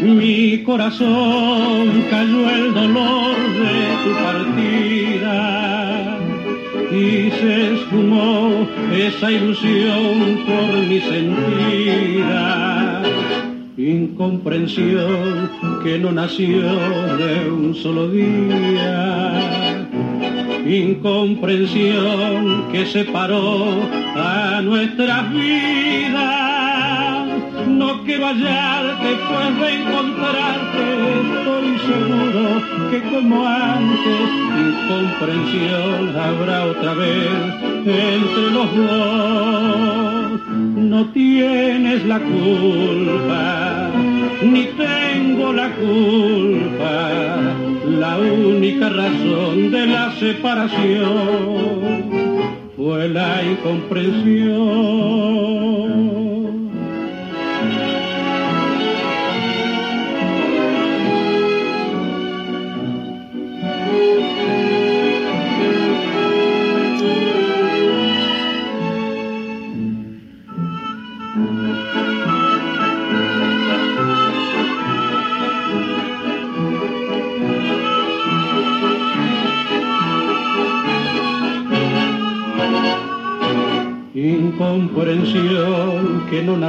[0.00, 6.16] Mi corazón cayó el dolor de tu partida
[6.90, 13.02] y se esfumó esa ilusión por mi sentida.
[13.76, 15.50] incomprensión
[15.84, 16.62] que no nació
[17.18, 18.77] de un solo día,
[20.88, 23.66] incomprensión que separó
[24.16, 27.28] a nuestras vidas.
[27.66, 30.84] No quiero hallarte después de encontrarte,
[31.36, 34.28] estoy seguro que como antes,
[34.66, 37.28] incomprensión habrá otra vez
[37.84, 40.40] entre los dos.
[40.76, 43.90] No tienes la culpa,
[44.42, 47.10] ni tengo la culpa,
[47.98, 51.58] la única razón de la separación
[52.76, 54.97] fue la incomprensión.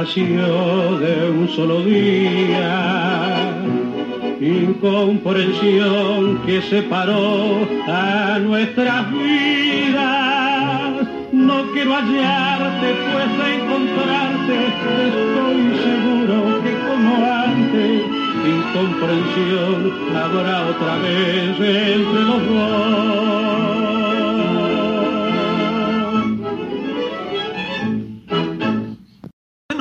[0.00, 3.52] Nació de un solo día.
[4.40, 11.06] Incomprensión que separó a nuestras vidas.
[11.32, 17.12] No quiero hallarte, pues de encontrarte estoy seguro que como
[17.50, 18.00] antes,
[18.56, 19.78] incomprensión
[20.16, 23.69] habrá otra vez entre los dos.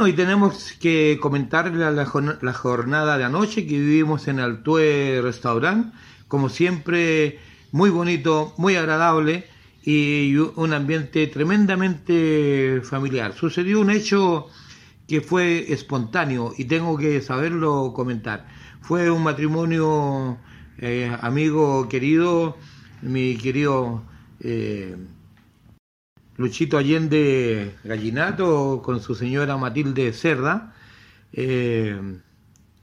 [0.08, 5.94] Y tenemos que comentar la, la jornada de anoche que vivimos en Altue Restaurant.
[6.28, 7.40] Como siempre,
[7.72, 9.46] muy bonito, muy agradable
[9.84, 13.34] y un ambiente tremendamente familiar.
[13.34, 14.48] Sucedió un hecho
[15.08, 18.48] que fue espontáneo y tengo que saberlo comentar.
[18.82, 20.38] Fue un matrimonio
[20.78, 22.58] eh, amigo querido,
[23.02, 24.04] mi querido
[24.40, 24.96] eh,
[26.40, 30.74] Luchito Allende Gallinato con su señora Matilde Cerda.
[31.34, 32.00] Eh,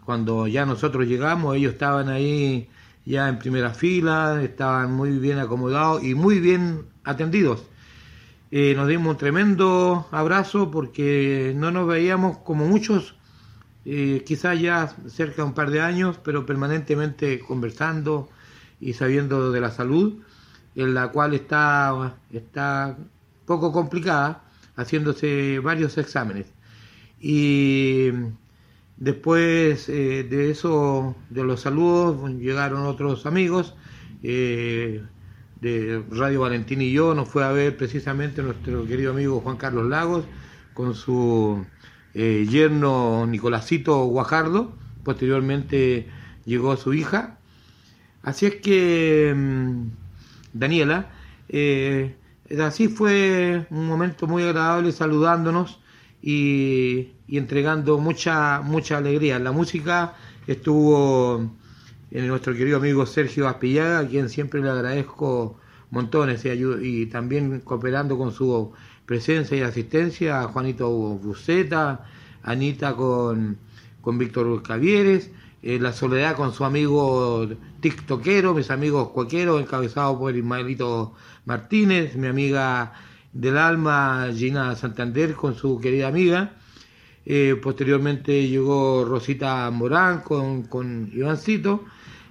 [0.05, 2.69] cuando ya nosotros llegamos, ellos estaban ahí
[3.07, 7.65] ya en primera fila, estaban muy bien acomodados y muy bien atendidos.
[8.51, 13.15] Eh, nos dimos un tremendo abrazo porque no nos veíamos como muchos,
[13.87, 18.29] eh, quizás ya cerca de un par de años, pero permanentemente conversando
[18.83, 20.19] y sabiendo de la salud,
[20.75, 22.99] en la cual está, está
[23.47, 24.45] poco complicada,
[24.77, 26.47] haciéndose varios exámenes.
[27.21, 28.11] Y
[28.97, 33.75] después eh, de eso, de los saludos, llegaron otros amigos.
[34.23, 35.03] eh,
[35.61, 39.87] de Radio Valentín y yo nos fue a ver precisamente nuestro querido amigo Juan Carlos
[39.87, 40.25] Lagos
[40.75, 41.65] con su
[42.15, 44.77] eh, yerno Nicolásito Guajardo.
[45.05, 46.09] Posteriormente
[46.45, 47.39] llegó su hija.
[48.23, 49.89] Así es que, mm,
[50.53, 51.11] Daniela,
[52.61, 55.81] así fue un momento muy agradable saludándonos
[56.23, 59.39] y, y entregando mucha, mucha alegría.
[59.39, 60.15] La música
[60.47, 61.51] estuvo
[62.11, 65.59] en nuestro querido amigo Sergio Aspillaga, a quien siempre le agradezco
[65.91, 68.73] montones y, y también cooperando con su
[69.07, 72.05] presencia y asistencia, a Juanito Buceta,
[72.43, 73.57] Anita con,
[74.01, 75.31] con Víctor Cavieres,
[75.63, 77.49] eh, La Soledad con su amigo
[77.81, 81.13] tiktokero, mis amigos cuequeros, encabezado por Ismaelito
[81.47, 82.93] Martínez, mi amiga
[83.33, 86.53] del alma Gina Santander con su querida amiga,
[87.25, 91.85] eh, posteriormente llegó Rosita Morán con, con Ivancito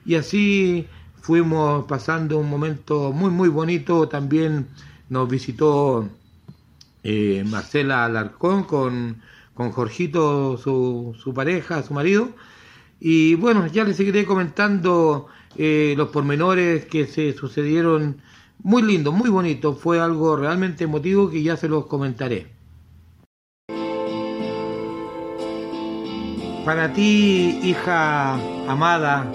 [0.06, 0.88] y así
[1.22, 4.08] fuimos pasando un momento muy muy bonito.
[4.08, 4.68] También
[5.10, 6.08] nos visitó
[7.04, 9.22] eh, Marcela Alarcón con,
[9.54, 12.30] con Jorgito, su, su pareja, su marido.
[13.00, 15.28] Y bueno, ya les seguiré comentando
[15.58, 18.22] eh, los pormenores que se sucedieron.
[18.64, 19.74] Muy lindo, muy bonito.
[19.76, 22.48] Fue algo realmente emotivo que ya se los comentaré.
[26.66, 28.34] Para ti, hija
[28.68, 29.32] amada,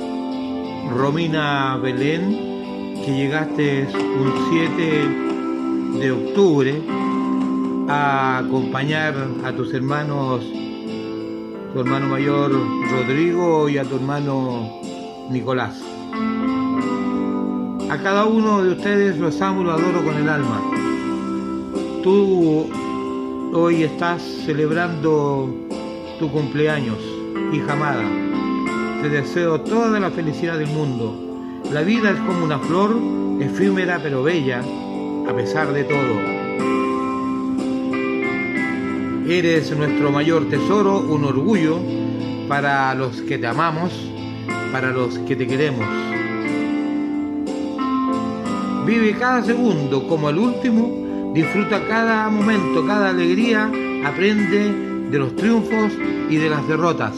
[0.97, 6.83] Romina Belén, que llegaste un 7 de octubre
[7.89, 9.15] a acompañar
[9.45, 10.41] a tus hermanos,
[11.73, 12.53] tu hermano mayor
[12.91, 14.81] Rodrigo y a tu hermano
[15.31, 15.81] Nicolás.
[17.91, 20.63] A cada uno de ustedes los amo y los adoro con el alma.
[22.05, 22.71] Tú
[23.53, 25.53] hoy estás celebrando
[26.21, 26.99] tu cumpleaños,
[27.53, 28.05] hija amada.
[29.03, 31.61] Te deseo toda la felicidad del mundo.
[31.73, 32.97] La vida es como una flor,
[33.41, 34.63] efímera pero bella,
[35.29, 36.21] a pesar de todo.
[39.29, 41.81] Eres nuestro mayor tesoro, un orgullo,
[42.47, 43.91] para los que te amamos,
[44.71, 46.10] para los que te queremos.
[48.87, 53.71] Vive cada segundo como el último, disfruta cada momento, cada alegría,
[54.05, 54.73] aprende
[55.11, 55.93] de los triunfos
[56.29, 57.15] y de las derrotas.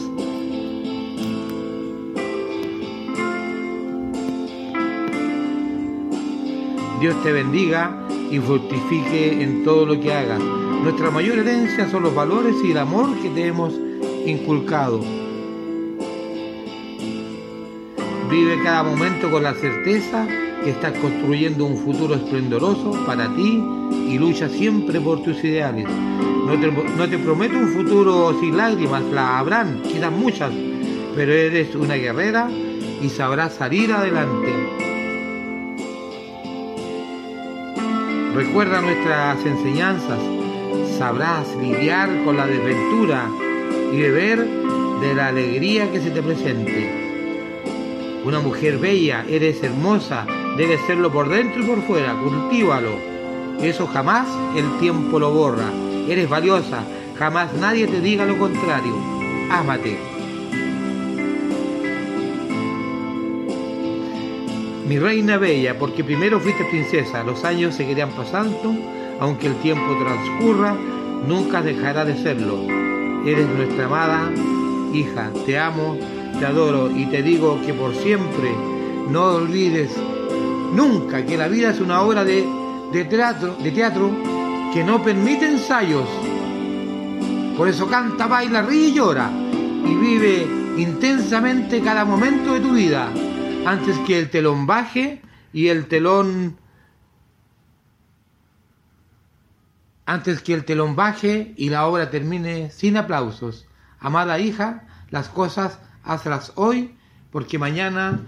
[6.99, 10.39] Dios te bendiga y fructifique en todo lo que hagas.
[10.83, 13.73] Nuestra mayor herencia son los valores y el amor que te hemos
[14.25, 15.01] inculcado.
[18.29, 20.27] Vive cada momento con la certeza
[20.63, 23.61] que estás construyendo un futuro esplendoroso para ti
[24.07, 25.85] y lucha siempre por tus ideales.
[25.87, 30.51] No te, prometo un futuro sin lágrimas, la habrán, quizás muchas,
[31.15, 32.49] pero eres una guerrera
[33.01, 34.53] y sabrás salir adelante.
[38.35, 40.19] Recuerda nuestras enseñanzas,
[40.97, 43.29] sabrás lidiar con la desventura
[43.91, 44.45] y beber
[45.01, 47.03] de la alegría que se te presente.
[48.25, 50.25] Una mujer bella, eres hermosa,
[50.57, 52.97] debes serlo por dentro y por fuera, cultívalo.
[53.61, 55.69] Eso jamás el tiempo lo borra.
[56.07, 56.83] Eres valiosa,
[57.17, 58.95] jamás nadie te diga lo contrario.
[59.49, 59.97] Ámate.
[64.87, 68.75] Mi reina bella, porque primero fuiste princesa, los años seguirán pasando,
[69.19, 70.75] aunque el tiempo transcurra,
[71.25, 72.59] nunca dejará de serlo.
[73.25, 74.29] Eres nuestra amada
[74.93, 75.97] hija, te amo,
[76.37, 78.51] te adoro y te digo que por siempre
[79.09, 79.91] no olvides
[80.73, 82.45] nunca que la vida es una obra de,
[82.91, 84.11] de teatro, de teatro
[84.73, 86.07] que no permite ensayos.
[87.57, 90.47] Por eso canta, baila, ríe y llora y vive
[90.77, 93.09] intensamente cada momento de tu vida
[93.65, 95.21] antes que el telón baje
[95.53, 96.57] y el telón
[100.05, 103.67] antes que el telón baje y la obra termine sin aplausos.
[103.99, 106.95] Amada hija, las cosas hazlas hoy
[107.31, 108.19] porque mañana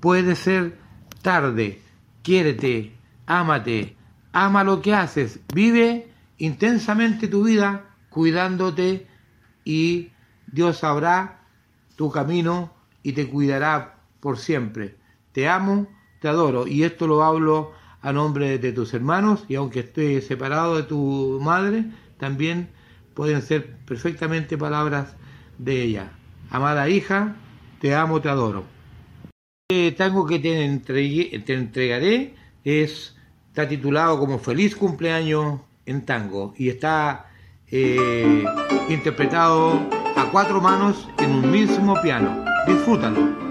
[0.00, 0.78] puede ser
[1.22, 1.82] tarde.
[2.22, 2.92] Quiérete,
[3.26, 3.96] ámate,
[4.32, 9.06] ama lo que haces, vive intensamente tu vida cuidándote
[9.64, 10.10] y
[10.46, 11.40] Dios sabrá
[11.96, 12.72] tu camino
[13.02, 14.96] y te cuidará por siempre.
[15.32, 15.86] Te amo,
[16.20, 17.72] te adoro y esto lo hablo
[18.02, 21.84] a nombre de tus hermanos y aunque esté separado de tu madre,
[22.18, 22.70] también
[23.14, 25.14] pueden ser perfectamente palabras
[25.58, 26.12] de ella.
[26.50, 27.36] Amada hija,
[27.80, 28.79] te amo, te adoro.
[29.70, 30.64] El tango que te
[31.54, 32.34] entregaré
[32.64, 33.14] es,
[33.50, 37.30] está titulado como Feliz cumpleaños en tango y está
[37.70, 38.44] eh,
[38.88, 39.80] interpretado
[40.16, 42.44] a cuatro manos en un mismo piano.
[42.66, 43.49] Disfrútalo.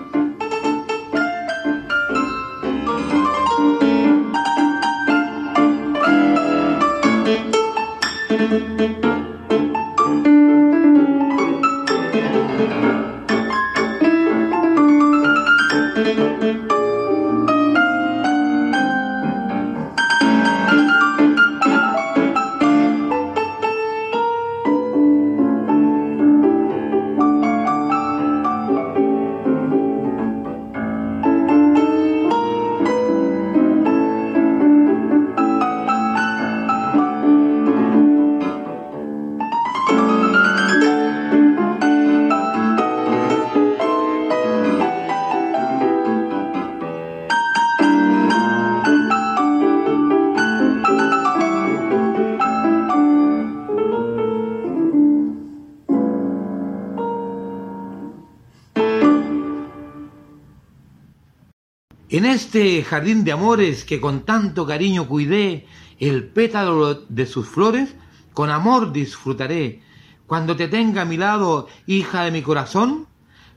[62.39, 65.67] Este jardín de amores que con tanto cariño cuidé,
[65.99, 67.93] el pétalo de sus flores,
[68.33, 69.81] con amor disfrutaré.
[70.25, 73.07] Cuando te tenga a mi lado, hija de mi corazón,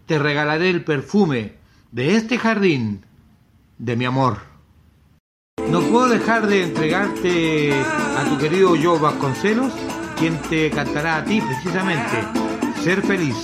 [0.07, 1.59] te regalaré el perfume
[1.93, 3.07] de este jardín
[3.79, 4.39] de mi amor.
[5.71, 9.73] No puedo dejar de entregarte a tu querido Joe Vasconcelos,
[10.19, 12.19] quien te cantará a ti precisamente,
[12.83, 13.37] ser feliz.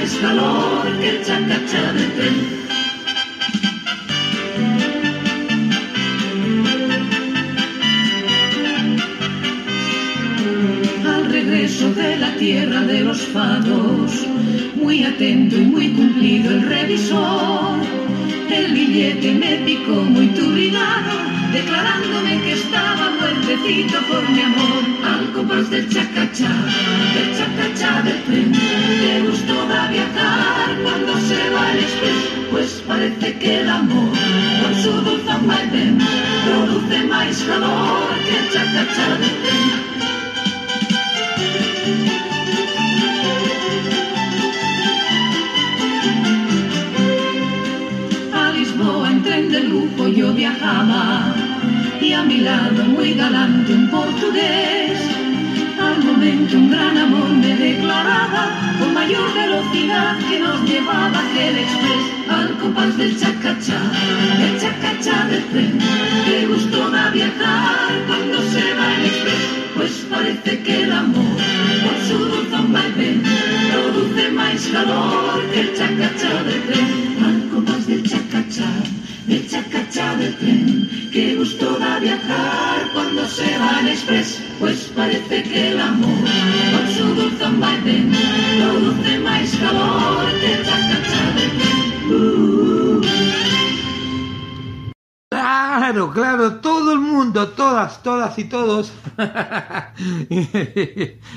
[0.00, 2.58] Más calor que el chacachá del tren.
[11.06, 14.26] al regreso de la tierra de los fados,
[14.76, 17.78] muy atento y muy cumplido el revisor.
[18.50, 24.84] El billete me picó muy turbinado, declarándome que estaba muertecito por mi amor.
[25.04, 26.52] Al compás del chacachá,
[27.14, 33.38] del chacachá del tren, qué gusto da viajar cuando se va el express, pues parece
[33.38, 34.12] que el amor,
[34.62, 35.98] con su dulzón vaivén,
[36.44, 39.87] produce más calor que el chacachá del tren.
[52.00, 54.98] Y a mi lado muy galante un portugués.
[55.78, 58.48] Al momento un gran amor me declaraba
[58.78, 63.80] con mayor velocidad que nos llevaba aquel express al compás del chacachá,
[64.38, 65.78] del chacachá del tren.
[66.24, 69.44] Qué gusto da viajar cuando se va el express,
[69.76, 71.36] pues parece que el amor
[71.84, 73.22] con su dulzón vaivén
[73.70, 76.88] produce más calor que el chacachá del tren.
[77.26, 78.70] Al compás del chacachá,
[79.28, 80.88] del chacachá del tren.
[81.12, 86.24] Qué gusto da viajar cuando se va el express, pues parece que el amor
[86.72, 88.10] con su dulzón vaivén
[88.58, 91.78] produce más calor que el chacachá del tren.
[92.10, 93.02] Uh.
[95.30, 98.92] Claro, claro, todo el mundo, todas, todas y todos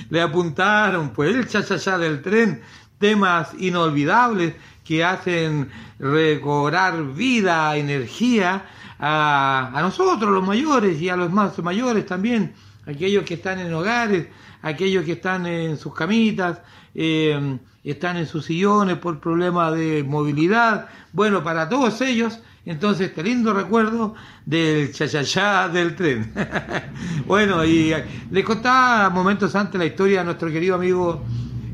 [0.09, 2.61] le apuntaron, pues el chachachá del tren,
[2.97, 8.65] temas inolvidables que hacen recobrar vida, energía
[8.99, 12.53] a, a nosotros los mayores y a los más mayores también,
[12.85, 14.27] aquellos que están en hogares,
[14.61, 16.61] aquellos que están en sus camitas,
[16.93, 20.87] eh, están en sus sillones por problemas de movilidad.
[21.13, 24.13] Bueno, para todos ellos entonces este lindo recuerdo
[24.45, 26.31] del chachachá del tren.
[27.25, 31.23] bueno, y eh, le contaba momentos antes la historia a nuestro querido amigo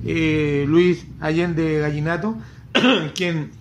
[0.05, 2.37] eh, Luis Allende Gallinato,
[3.15, 3.51] quien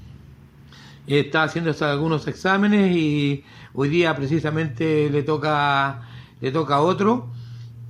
[1.07, 3.45] está haciendo algunos exámenes y
[3.75, 6.03] hoy día precisamente le toca
[6.41, 7.29] le toca otro.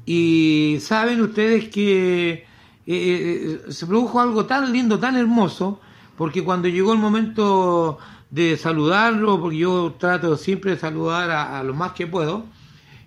[0.05, 2.45] Y saben ustedes que eh,
[2.87, 5.81] eh, se produjo algo tan lindo tan hermoso
[6.17, 7.99] porque cuando llegó el momento
[8.31, 12.45] de saludarlo porque yo trato siempre de saludar a, a lo más que puedo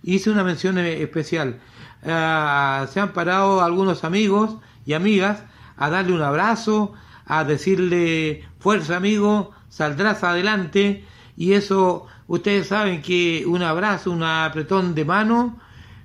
[0.03, 1.59] hice una mención eh, especial.
[2.05, 4.55] Ah, se han parado algunos amigos
[4.85, 5.43] y amigas
[5.77, 6.93] a darle un abrazo
[7.29, 11.05] a decirle fuerza amigo saldrás adelante
[11.37, 15.59] y eso ustedes saben que un abrazo, un apretón de mano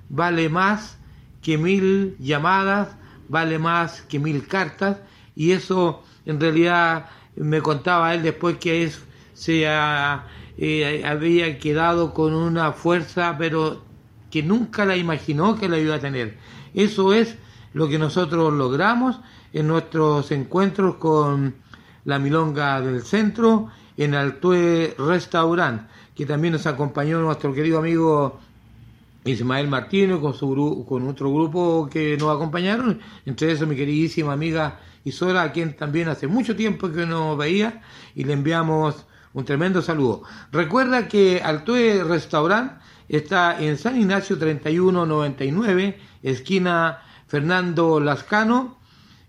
[0.07, 0.99] vale más
[1.41, 2.95] que mil llamadas,
[3.27, 4.97] vale más que mil cartas
[5.35, 8.91] y eso en realidad me contaba él después que
[9.33, 13.83] se eh, había quedado con una fuerza pero
[14.29, 16.37] que nunca la imaginó que la iba a tener.
[16.75, 17.35] Eso es
[17.73, 19.19] lo que nosotros logramos
[19.55, 21.55] en nuestros encuentros con
[22.03, 28.37] la Milonga del Centro, en Altue Restaurant, que también nos acompañó nuestro querido amigo
[29.23, 34.81] Ismael Martínez con, su con otro grupo que nos acompañaron, entre eso mi queridísima amiga
[35.05, 37.81] Isora, a quien también hace mucho tiempo que no veía,
[38.13, 40.23] y le enviamos un tremendo saludo.
[40.51, 42.73] Recuerda que Altue Restaurant
[43.07, 48.83] está en San Ignacio 3199, esquina Fernando Lascano,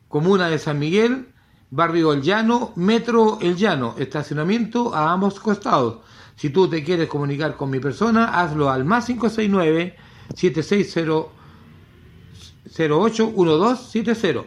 [0.09, 1.29] comuna de San Miguel,
[1.71, 5.99] barrio El Llano, metro El Llano, estacionamiento a ambos costados.
[6.37, 9.97] Si tú te quieres comunicar con mi persona, hazlo al más 569
[10.35, 11.37] 760
[12.77, 14.45] 081270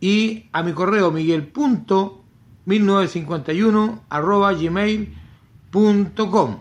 [0.00, 6.58] y a mi correo miguel.1951 arroba gmail.com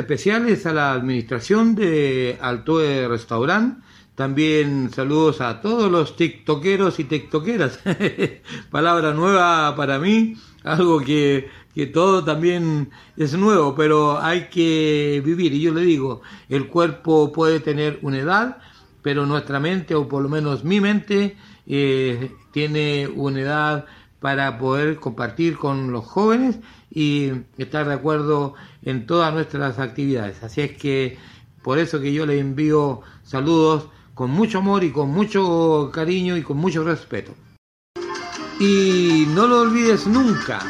[0.00, 3.78] Especiales a la administración de Altoe Restaurant.
[4.14, 7.80] También saludos a todos los tiktokeros y tiktokeras.
[8.70, 15.54] Palabra nueva para mí, algo que, que todo también es nuevo, pero hay que vivir.
[15.54, 18.58] Y yo le digo, el cuerpo puede tener una edad,
[19.02, 21.36] pero nuestra mente, o por lo menos mi mente,
[21.66, 23.86] eh, tiene una edad
[24.20, 26.58] para poder compartir con los jóvenes
[26.90, 30.42] y estar de acuerdo en todas nuestras actividades.
[30.42, 31.18] Así es que
[31.62, 36.42] por eso que yo le envío saludos con mucho amor y con mucho cariño y
[36.42, 37.34] con mucho respeto.
[38.58, 40.60] Y no lo olvides nunca,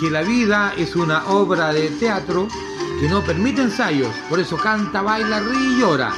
[0.00, 2.46] que la vida es una obra de teatro
[3.00, 6.12] que no permite ensayos, por eso canta, baila, ríe y llora.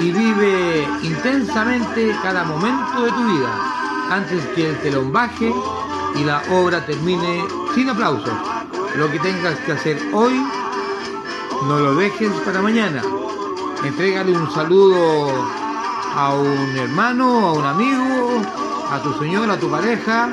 [0.00, 5.52] Y vive intensamente cada momento de tu vida, antes que el telón baje
[6.14, 7.44] y la obra termine
[7.74, 8.32] sin aplausos.
[8.96, 10.34] Lo que tengas que hacer hoy,
[11.66, 13.02] no lo dejes para mañana.
[13.84, 15.30] Entrégale un saludo
[16.14, 18.42] a un hermano, a un amigo,
[18.90, 20.30] a tu señora, a tu pareja.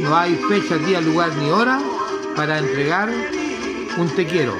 [0.00, 1.78] No hay fecha, día, lugar ni hora
[2.34, 3.10] para entregar
[3.96, 4.54] un te quiero.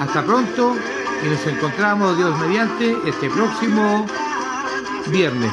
[0.00, 0.76] Hasta pronto
[1.24, 4.06] y nos encontramos, Dios mediante, este próximo
[5.06, 5.52] viernes.